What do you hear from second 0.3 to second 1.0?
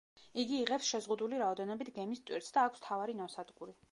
იგი იღებს